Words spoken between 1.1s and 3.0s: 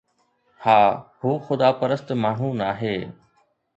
هو خدا پرست ماڻهو ناهي